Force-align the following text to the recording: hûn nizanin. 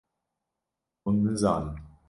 hûn 1.03 1.15
nizanin. 1.23 1.77